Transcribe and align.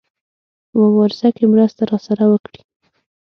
په 0.69 0.75
مبارزه 0.83 1.29
کې 1.35 1.45
مرسته 1.53 1.81
راسره 1.91 2.25
وکړي. 2.31 2.61